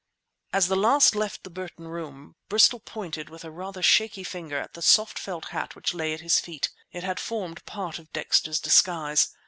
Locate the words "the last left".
0.67-1.43